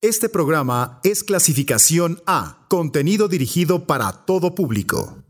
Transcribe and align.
Este 0.00 0.28
programa 0.28 1.00
es 1.02 1.24
clasificación 1.24 2.22
A, 2.24 2.64
contenido 2.68 3.26
dirigido 3.26 3.84
para 3.84 4.12
todo 4.12 4.54
público. 4.54 5.24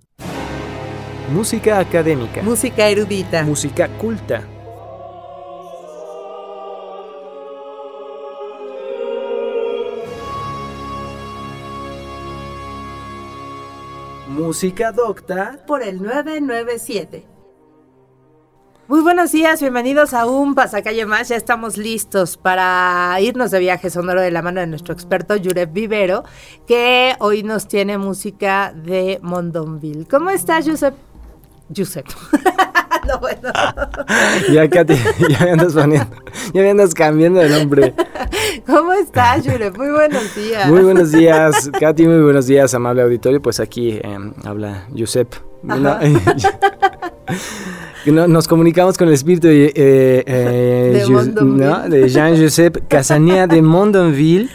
Música 1.32 1.78
académica. 1.78 2.42
Música 2.42 2.86
erudita. 2.86 3.44
Música 3.44 3.88
culta. 3.96 4.46
Música 14.28 14.92
docta. 14.92 15.64
Por 15.66 15.82
el 15.82 16.02
997. 16.02 17.37
Muy 18.88 19.02
buenos 19.02 19.32
días, 19.32 19.60
bienvenidos 19.60 20.14
a 20.14 20.24
un 20.24 20.54
Pasacalle 20.54 21.04
más. 21.04 21.28
Ya 21.28 21.36
estamos 21.36 21.76
listos 21.76 22.38
para 22.38 23.14
irnos 23.20 23.50
de 23.50 23.58
viaje 23.58 23.90
sonoro 23.90 24.22
de 24.22 24.30
la 24.30 24.40
mano 24.40 24.60
de 24.60 24.66
nuestro 24.66 24.94
experto 24.94 25.36
Yurep 25.36 25.70
Vivero, 25.70 26.24
que 26.66 27.14
hoy 27.18 27.42
nos 27.42 27.68
tiene 27.68 27.98
música 27.98 28.72
de 28.74 29.18
Mondonville. 29.20 30.06
¿Cómo 30.06 30.30
estás, 30.30 30.66
Josep? 30.66 30.94
Josep. 31.76 32.06
no, 33.06 33.18
bueno. 33.20 33.52
ya, 34.54 34.70
Katy, 34.70 34.94
ya 35.28 35.44
me 35.44 35.50
andas 35.50 35.74
poniendo, 35.74 36.16
ya 36.54 36.62
me 36.62 36.70
andas 36.70 36.94
cambiando 36.94 37.40
de 37.40 37.50
nombre. 37.50 37.94
¿Cómo 38.66 38.94
estás, 38.94 39.44
Yurep? 39.44 39.76
Muy 39.76 39.90
buenos 39.90 40.34
días. 40.34 40.66
Muy 40.66 40.80
buenos 40.80 41.12
días, 41.12 41.70
Katy, 41.78 42.06
muy 42.06 42.22
buenos 42.22 42.46
días, 42.46 42.72
amable 42.72 43.02
auditorio. 43.02 43.42
Pues 43.42 43.60
aquí 43.60 44.00
eh, 44.02 44.32
habla 44.46 44.88
Josep. 44.96 45.47
nos 48.06 48.48
comunicamos 48.48 48.96
con 48.96 49.08
el 49.08 49.14
espíritu 49.14 49.48
de, 49.48 49.66
eh, 49.66 50.24
eh, 50.26 51.04
de, 51.88 52.08
Jean-Joseph 52.08 52.76
Casania 52.88 53.46
de 53.46 53.60
Mondonville. 53.60 54.48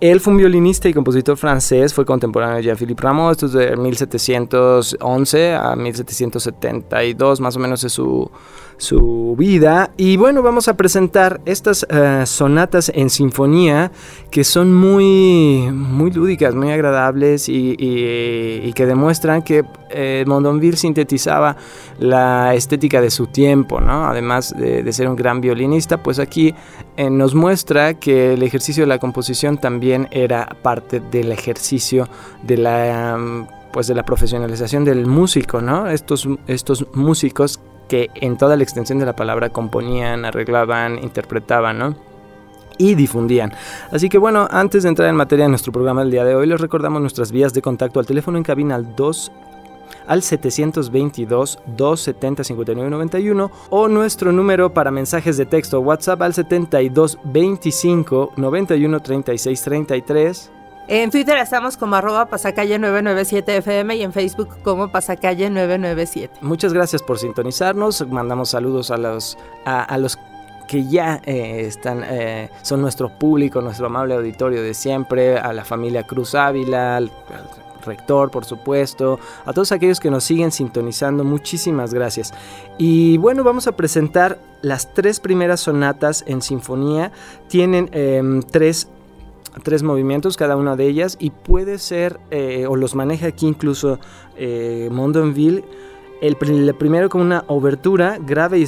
Él 0.00 0.20
fue 0.20 0.32
un 0.32 0.38
violinista 0.38 0.88
y 0.88 0.94
compositor 0.94 1.36
francés, 1.36 1.94
fue 1.94 2.04
contemporáneo 2.04 2.56
de 2.56 2.64
Jean-Philippe 2.64 3.02
Rameau, 3.02 3.30
esto 3.30 3.46
es 3.46 3.52
de 3.52 3.76
1711 3.76 5.54
a 5.54 5.76
1772, 5.76 7.40
más 7.40 7.56
o 7.56 7.58
menos 7.58 7.84
es 7.84 7.92
su, 7.92 8.30
su 8.76 9.34
vida. 9.38 9.90
Y 9.96 10.16
bueno, 10.16 10.42
vamos 10.42 10.68
a 10.68 10.76
presentar 10.76 11.40
estas 11.44 11.86
eh, 11.88 12.24
sonatas 12.26 12.90
en 12.94 13.10
sinfonía 13.10 13.90
que 14.30 14.44
son 14.44 14.74
muy, 14.74 15.70
muy 15.72 16.10
lúdicas, 16.10 16.54
muy 16.54 16.70
agradables 16.70 17.48
y, 17.48 18.72
que 18.74 18.86
demuestran 18.86 19.42
que 19.42 19.64
eh, 19.90 20.24
Mondonville 20.26 20.76
sintetizaba 20.76 21.56
la 22.00 22.54
estética 22.54 23.00
de 23.00 23.10
su 23.10 23.28
tiempo, 23.28 23.80
¿no? 23.80 24.06
Además 24.06 24.54
de, 24.56 24.92
ser 24.92 25.08
un 25.08 25.16
gran 25.16 25.40
violinista, 25.40 26.02
pues 26.02 26.18
aquí 26.18 26.54
eh, 26.96 27.10
nos 27.10 27.34
muestra 27.34 27.94
que 27.94 28.34
el 28.34 28.42
ejercicio 28.42 28.82
de 28.82 28.88
la 28.88 28.98
composición 28.98 29.58
también 29.58 30.08
era 30.10 30.56
parte 30.62 31.00
del 31.00 31.32
ejercicio 31.32 32.08
de 32.42 32.56
la... 32.56 33.46
pues 33.72 33.86
de 33.86 33.94
la 33.94 34.04
profesionalización 34.04 34.84
del 34.84 35.06
músico, 35.06 35.60
¿no? 35.60 35.88
Estos, 35.88 36.28
estos 36.46 36.86
músicos 36.94 37.60
que 37.88 38.10
en 38.14 38.36
toda 38.36 38.56
la 38.56 38.62
extensión 38.62 38.98
de 38.98 39.06
la 39.06 39.16
palabra 39.16 39.50
componían, 39.50 40.24
arreglaban, 40.24 40.98
interpretaban, 41.02 41.78
¿no? 41.78 41.96
y 42.78 42.94
difundían. 42.94 43.52
Así 43.90 44.08
que 44.08 44.18
bueno, 44.18 44.48
antes 44.50 44.82
de 44.82 44.88
entrar 44.88 45.08
en 45.08 45.16
materia 45.16 45.44
de 45.44 45.48
nuestro 45.48 45.72
programa 45.72 46.00
del 46.00 46.10
día 46.10 46.24
de 46.24 46.34
hoy, 46.34 46.46
les 46.46 46.60
recordamos 46.60 47.00
nuestras 47.00 47.30
vías 47.30 47.54
de 47.54 47.62
contacto 47.62 48.00
al 48.00 48.06
teléfono 48.06 48.36
en 48.36 48.44
cabina 48.44 48.74
al 48.74 48.96
2 48.96 49.32
al 50.06 50.22
722 50.22 51.58
270 51.66 52.44
5991 52.44 53.50
o 53.70 53.88
nuestro 53.88 54.32
número 54.32 54.74
para 54.74 54.90
mensajes 54.90 55.36
de 55.36 55.46
texto 55.46 55.80
WhatsApp 55.80 56.20
al 56.22 56.34
72 56.34 57.18
25 57.24 58.32
91 58.36 59.00
36 59.00 59.62
33 59.62 60.50
en 60.88 61.10
Twitter 61.10 61.36
estamos 61.38 61.76
como 61.76 61.96
arroba 61.96 62.28
pasacalle997fm 62.28 63.96
y 63.96 64.02
en 64.02 64.12
Facebook 64.12 64.48
como 64.62 64.88
pasacalle997. 64.88 66.30
Muchas 66.40 66.72
gracias 66.72 67.02
por 67.02 67.18
sintonizarnos. 67.18 68.06
Mandamos 68.08 68.50
saludos 68.50 68.90
a 68.90 68.96
los, 68.96 69.38
a, 69.64 69.96
los 69.98 70.18
que 70.68 70.86
ya 70.86 71.20
eh, 71.24 71.64
están, 71.66 72.02
eh, 72.04 72.50
son 72.62 72.82
nuestro 72.82 73.08
público, 73.18 73.60
nuestro 73.60 73.86
amable 73.86 74.14
auditorio 74.14 74.62
de 74.62 74.74
siempre, 74.74 75.38
a 75.38 75.52
la 75.52 75.64
familia 75.64 76.02
Cruz 76.04 76.34
Ávila, 76.34 76.96
al, 76.96 77.10
rector, 77.84 78.30
por 78.30 78.44
supuesto, 78.44 79.20
a 79.44 79.52
todos 79.52 79.70
aquellos 79.72 80.00
que 80.00 80.10
nos 80.10 80.24
siguen 80.24 80.50
sintonizando, 80.50 81.22
muchísimas 81.22 81.92
gracias. 81.92 82.32
Y 82.78 83.18
bueno, 83.18 83.44
vamos 83.44 83.66
a 83.66 83.72
presentar 83.72 84.38
las 84.62 84.94
tres 84.94 85.20
primeras 85.20 85.60
sonatas 85.60 86.24
en 86.26 86.40
sinfonía. 86.40 87.12
Tienen 87.48 87.90
em, 87.92 88.40
tres 88.42 88.88
tres 89.62 89.82
movimientos 89.82 90.36
cada 90.36 90.56
una 90.56 90.76
de 90.76 90.86
ellas 90.86 91.16
y 91.20 91.30
puede 91.30 91.78
ser, 91.78 92.18
eh, 92.30 92.66
o 92.68 92.76
los 92.76 92.94
maneja 92.94 93.28
aquí 93.28 93.46
incluso 93.46 93.98
eh, 94.36 94.88
Mondonville, 94.90 95.64
el, 96.20 96.36
primero 96.36 97.08
con 97.08 97.20
una 97.20 97.44
obertura 97.48 98.18
grave 98.18 98.58
y, 98.58 98.66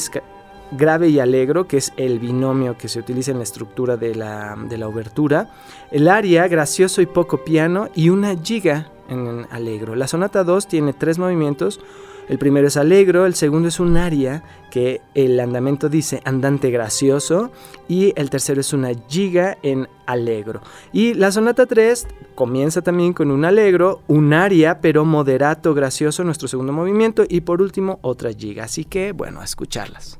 grave 0.72 1.08
y 1.08 1.18
alegro, 1.18 1.66
que 1.66 1.78
es 1.78 1.92
el 1.96 2.18
binomio 2.18 2.76
que 2.76 2.88
se 2.88 2.98
utiliza 2.98 3.30
en 3.30 3.38
la 3.38 3.44
estructura 3.44 3.96
de 3.96 4.14
la, 4.14 4.56
de 4.68 4.78
la 4.78 4.88
obertura, 4.88 5.50
el 5.90 6.08
aria 6.08 6.46
gracioso 6.48 7.00
y 7.00 7.06
poco 7.06 7.44
piano 7.44 7.88
y 7.94 8.10
una 8.10 8.36
giga 8.36 8.90
en 9.08 9.46
alegro. 9.50 9.94
La 9.94 10.08
sonata 10.08 10.44
2 10.44 10.66
tiene 10.66 10.92
tres 10.92 11.18
movimientos, 11.18 11.80
el 12.28 12.38
primero 12.38 12.66
es 12.66 12.76
alegro, 12.76 13.26
el 13.26 13.34
segundo 13.34 13.68
es 13.68 13.80
un 13.80 13.96
aria 13.96 14.42
que 14.70 15.00
el 15.14 15.38
andamento 15.38 15.88
dice 15.88 16.20
andante 16.24 16.70
gracioso 16.70 17.52
y 17.88 18.12
el 18.16 18.30
tercero 18.30 18.60
es 18.60 18.72
una 18.72 18.90
giga 19.08 19.58
en 19.62 19.88
alegro. 20.06 20.60
Y 20.92 21.14
la 21.14 21.30
sonata 21.32 21.66
3 21.66 22.06
comienza 22.34 22.82
también 22.82 23.12
con 23.12 23.30
un 23.30 23.44
alegro, 23.44 24.02
un 24.08 24.32
aria 24.32 24.80
pero 24.80 25.04
moderato 25.04 25.74
gracioso, 25.74 26.24
nuestro 26.24 26.48
segundo 26.48 26.72
movimiento 26.72 27.24
y 27.28 27.42
por 27.42 27.62
último 27.62 27.98
otra 28.02 28.32
giga. 28.32 28.64
Así 28.64 28.84
que 28.84 29.12
bueno, 29.12 29.40
a 29.40 29.44
escucharlas. 29.44 30.18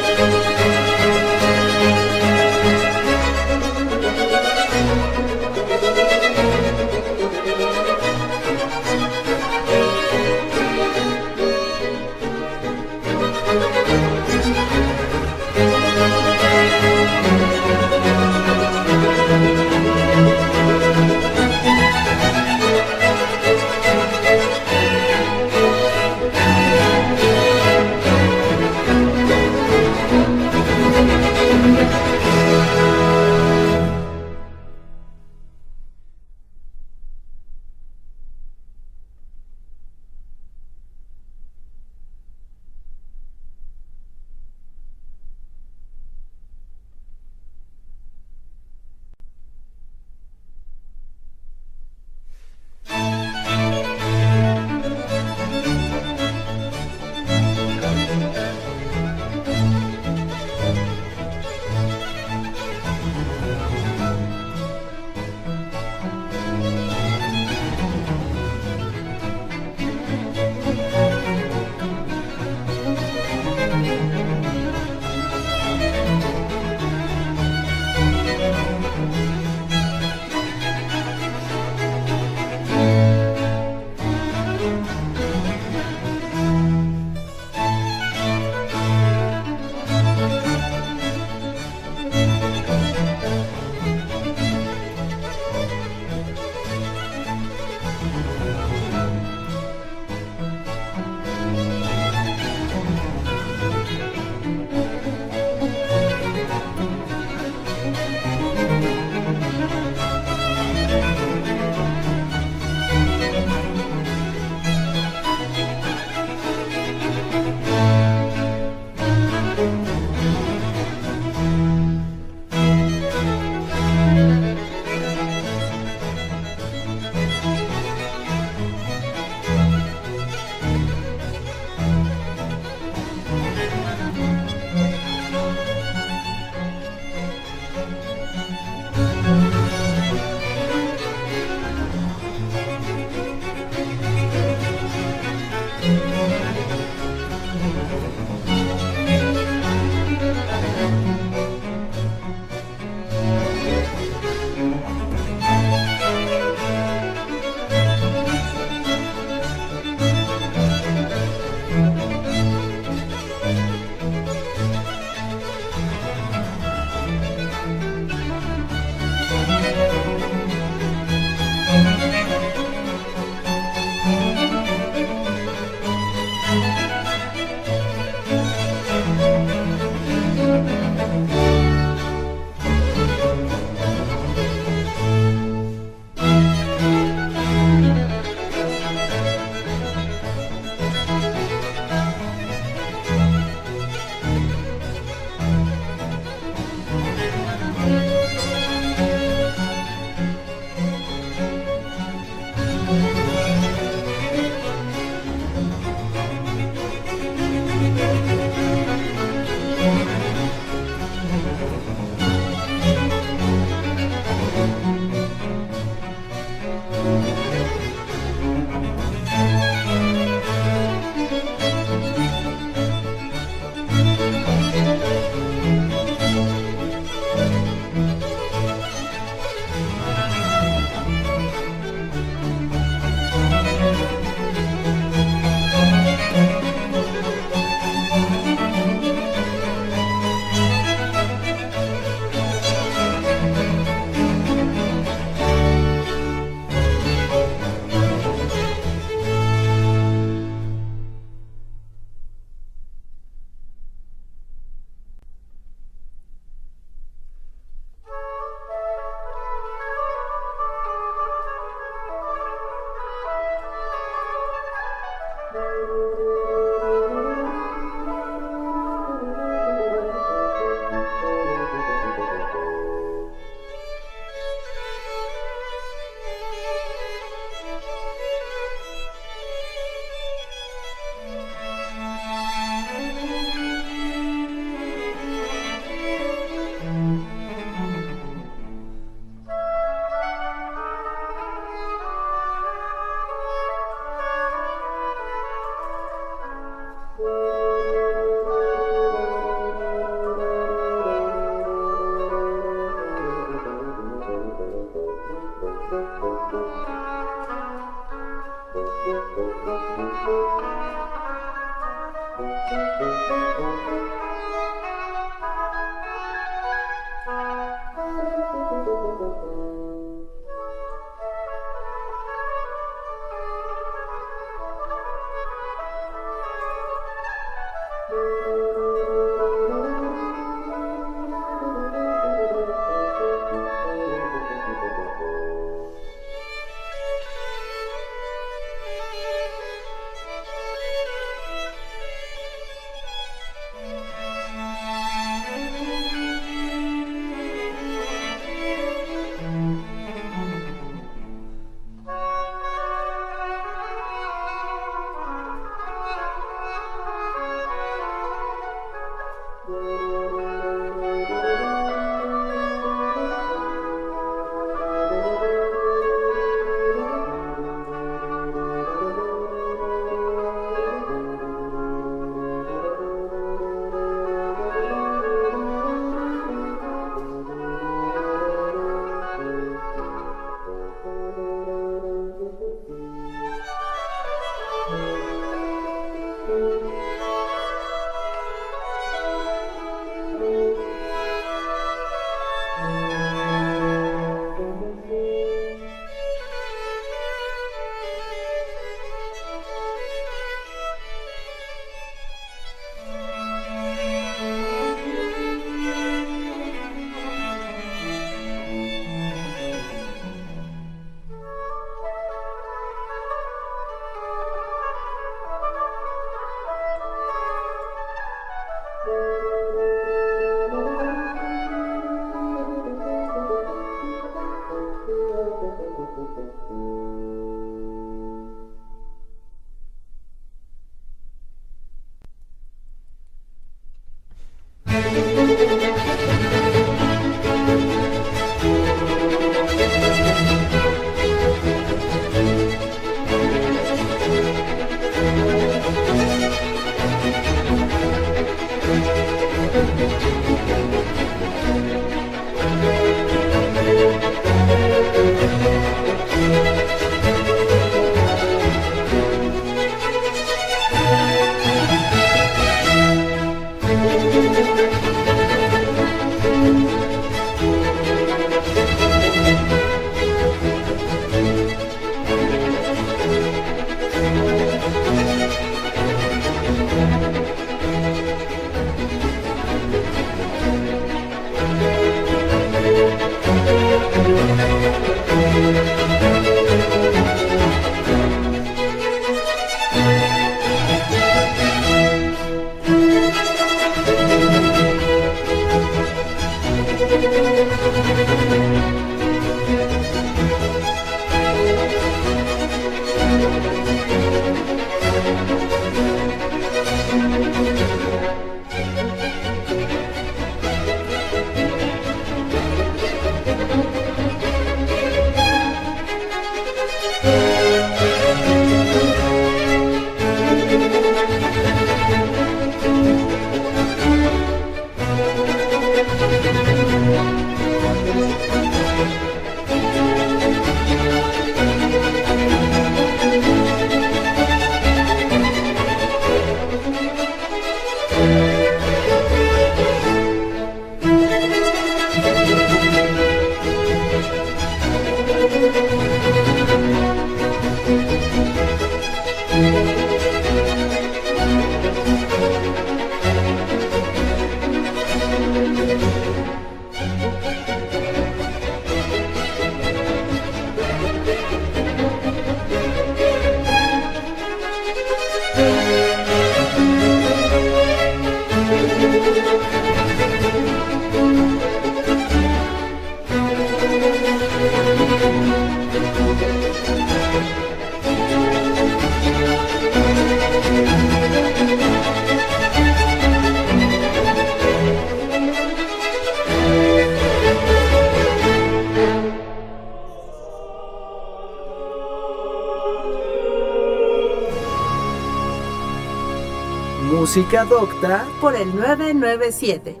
Música 597.28 597.66
docta 597.66 598.26
por 598.40 598.56
el 598.56 598.74
997. 598.74 600.00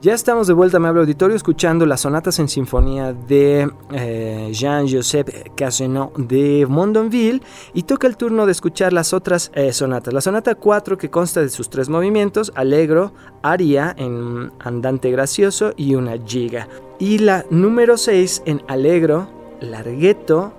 Ya 0.00 0.14
estamos 0.14 0.46
de 0.46 0.54
vuelta, 0.54 0.78
me 0.78 0.88
hablo 0.88 1.02
auditorio, 1.02 1.36
escuchando 1.36 1.84
las 1.84 2.00
sonatas 2.00 2.38
en 2.38 2.48
sinfonía 2.48 3.12
de 3.12 3.70
eh, 3.92 4.48
Jean-Joseph 4.52 5.28
Cassenot 5.54 6.16
de 6.16 6.64
Mondonville 6.66 7.42
y 7.74 7.82
toca 7.82 8.06
el 8.06 8.16
turno 8.16 8.46
de 8.46 8.52
escuchar 8.52 8.94
las 8.94 9.12
otras 9.12 9.52
eh, 9.54 9.70
sonatas. 9.74 10.14
La 10.14 10.22
sonata 10.22 10.54
4 10.54 10.96
que 10.96 11.10
consta 11.10 11.42
de 11.42 11.50
sus 11.50 11.68
tres 11.68 11.90
movimientos, 11.90 12.50
Allegro, 12.54 13.12
Aria 13.42 13.94
en 13.98 14.50
andante 14.58 15.10
gracioso 15.10 15.74
y 15.76 15.94
una 15.94 16.16
giga. 16.24 16.68
Y 16.98 17.18
la 17.18 17.44
número 17.50 17.98
6 17.98 18.44
en 18.46 18.62
Allegro, 18.66 19.28
Larghetto, 19.60 20.54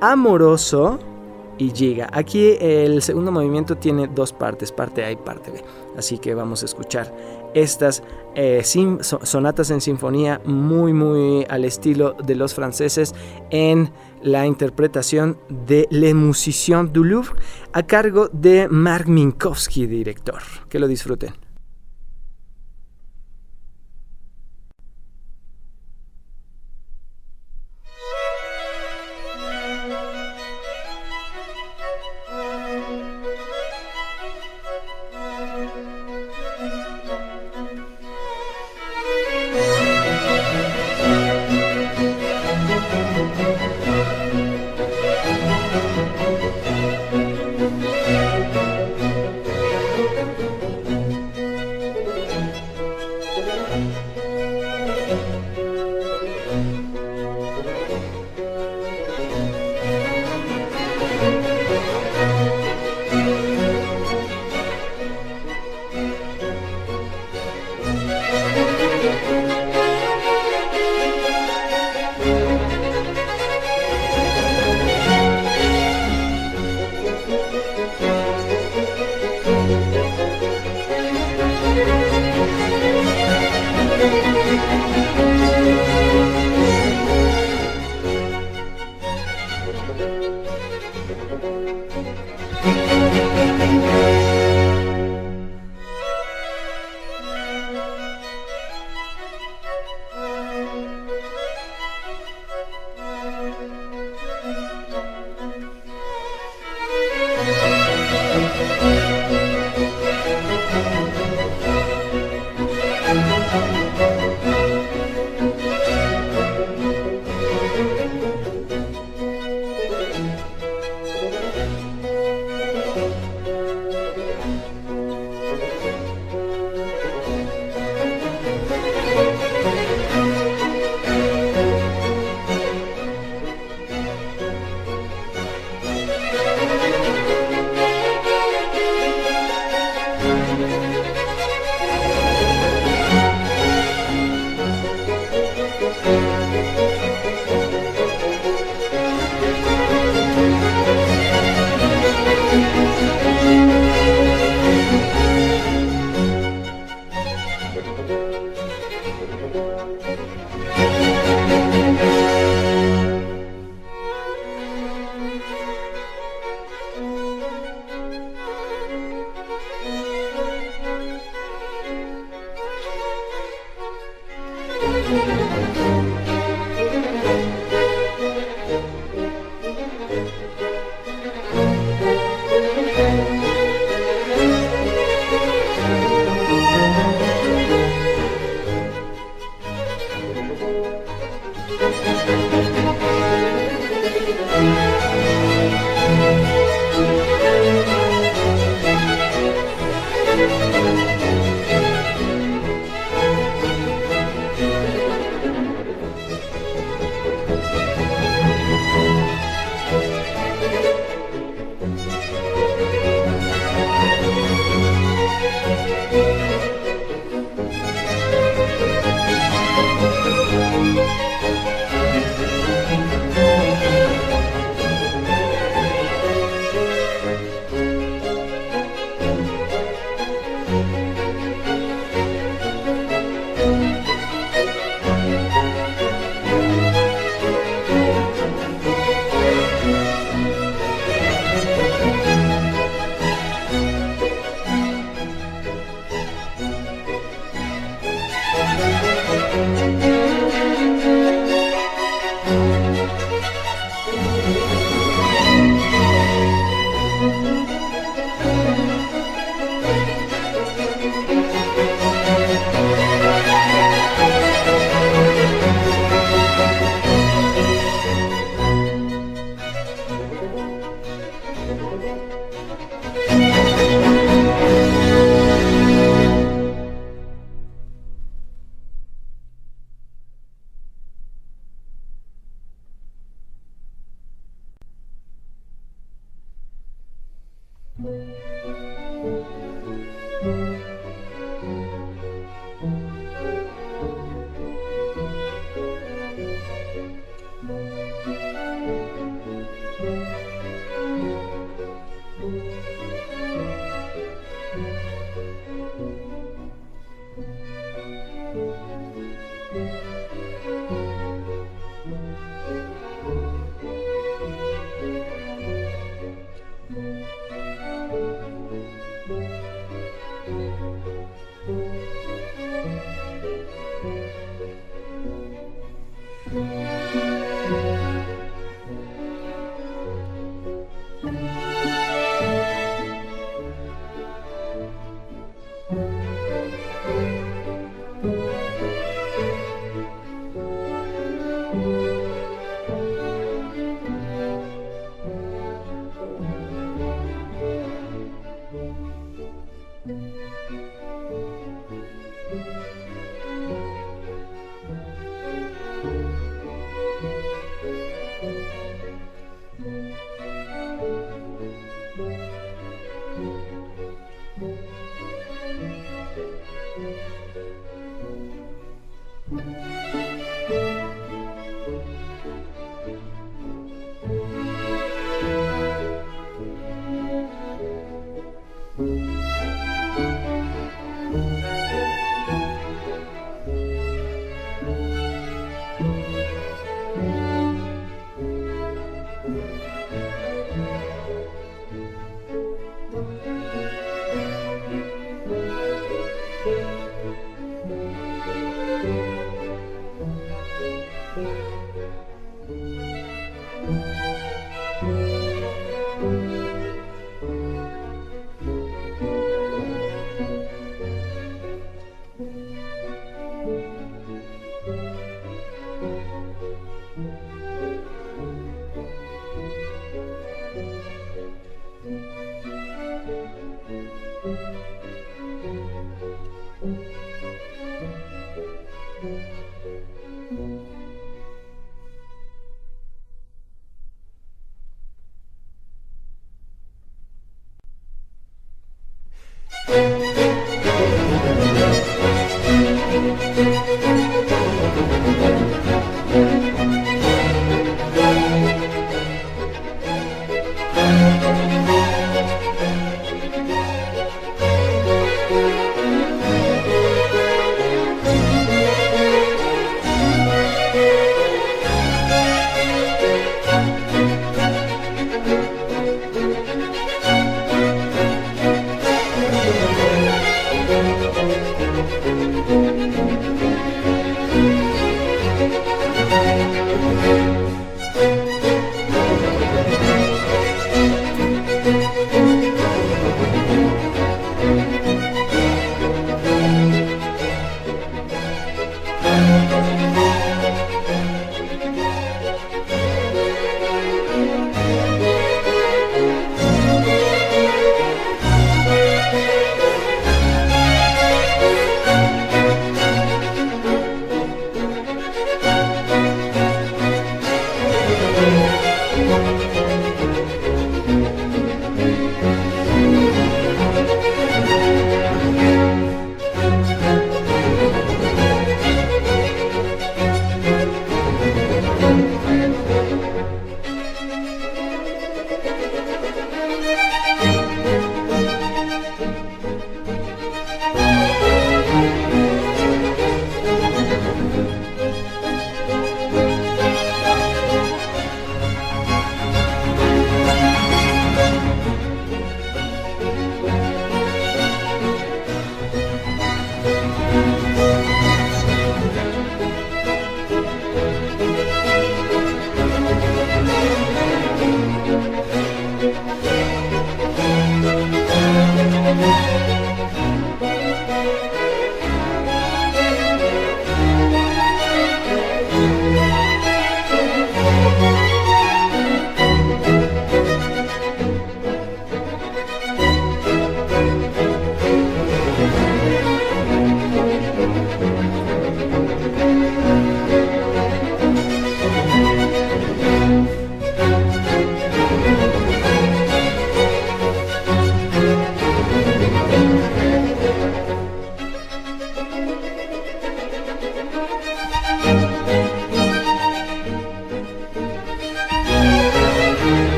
Amoroso 0.00 0.98
y 1.58 1.70
Giga. 1.70 2.08
Aquí 2.12 2.56
el 2.60 3.02
segundo 3.02 3.30
movimiento 3.30 3.76
tiene 3.76 4.06
dos 4.06 4.32
partes, 4.32 4.72
parte 4.72 5.04
A 5.04 5.10
y 5.10 5.16
parte 5.16 5.50
B. 5.50 5.62
Así 5.96 6.18
que 6.18 6.34
vamos 6.34 6.62
a 6.62 6.66
escuchar 6.66 7.14
estas 7.54 8.02
eh, 8.34 8.62
sonatas 8.64 9.70
en 9.70 9.80
sinfonía 9.80 10.40
muy 10.44 10.92
muy 10.92 11.44
al 11.48 11.64
estilo 11.64 12.16
de 12.24 12.34
los 12.34 12.54
franceses 12.54 13.14
en 13.50 13.92
la 14.22 14.46
interpretación 14.46 15.38
de 15.66 15.86
Le 15.90 16.14
Musiciens 16.14 16.92
du 16.92 17.04
Louvre 17.04 17.34
a 17.72 17.82
cargo 17.82 18.28
de 18.32 18.68
Mark 18.68 19.08
Minkowski, 19.08 19.86
director. 19.86 20.40
Que 20.68 20.78
lo 20.78 20.88
disfruten. 20.88 21.41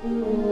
Mm-hmm. 0.00 0.47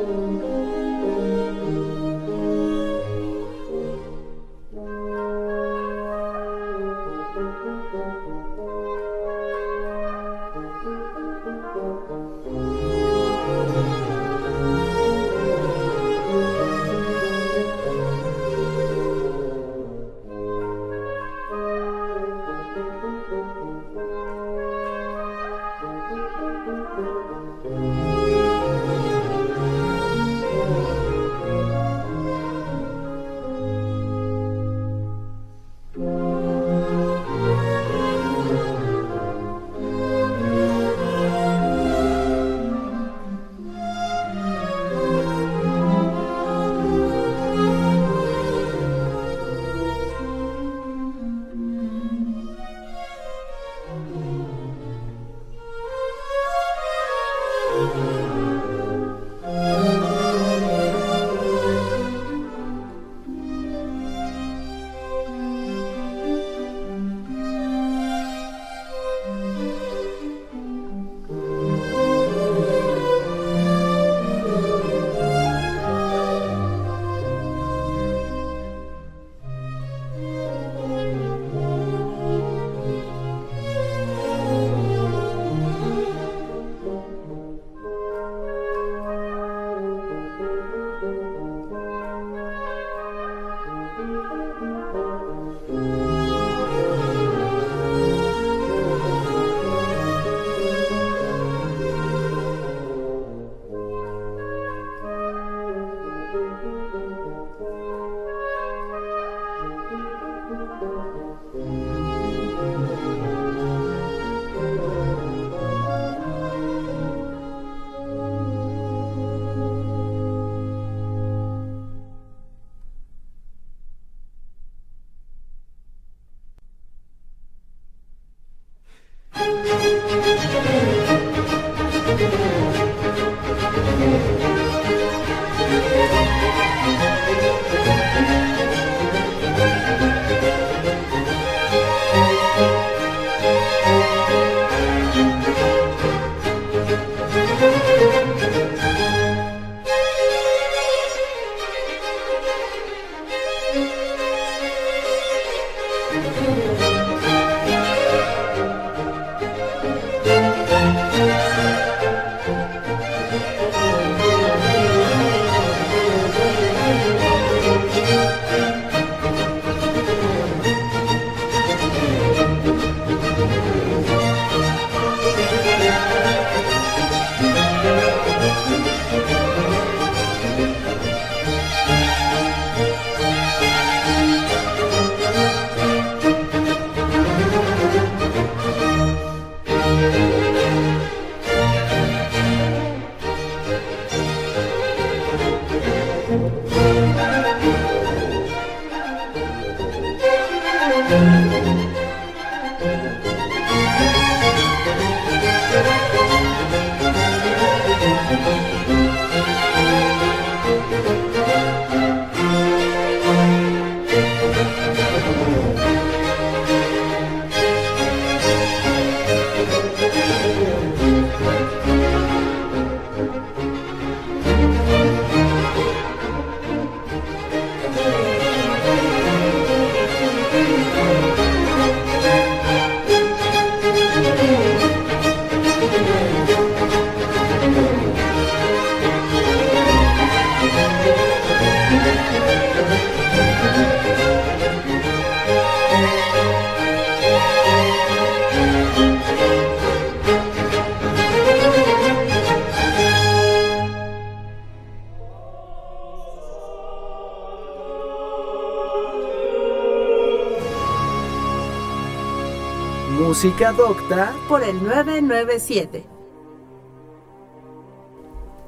Música 263.46 263.70
Docta 263.70 264.34
por 264.48 264.64
el 264.64 264.74
997. 264.82 266.04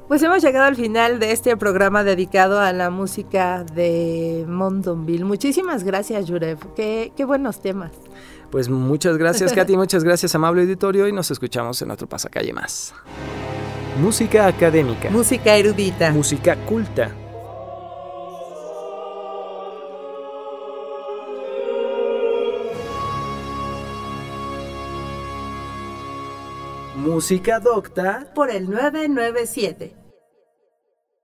Pues 0.07 0.23
hemos 0.23 0.41
llegado 0.41 0.67
al 0.67 0.77
final 0.77 1.19
de 1.19 1.33
este 1.33 1.57
programa 1.57 2.05
dedicado 2.05 2.61
a 2.61 2.71
la 2.71 2.89
música 2.89 3.65
de 3.65 4.45
Mondonville. 4.47 5.25
Muchísimas 5.25 5.83
gracias, 5.83 6.27
Yurev. 6.27 6.59
Qué, 6.77 7.11
qué 7.17 7.25
buenos 7.25 7.59
temas. 7.59 7.91
Pues 8.51 8.69
muchas 8.69 9.17
gracias, 9.17 9.51
Katy. 9.51 9.75
muchas 9.77 10.05
gracias, 10.05 10.33
amable 10.33 10.61
auditorio. 10.61 11.09
Y 11.09 11.11
nos 11.11 11.29
escuchamos 11.29 11.81
en 11.81 11.91
otro 11.91 12.07
pasacalle 12.07 12.53
más. 12.53 12.93
Música 14.01 14.47
académica. 14.47 15.09
Música 15.09 15.57
erudita. 15.57 16.11
Música 16.11 16.55
culta. 16.55 17.11
Música 27.09 27.59
Docta 27.59 28.27
por 28.35 28.51
el 28.51 28.69
997. 28.69 29.98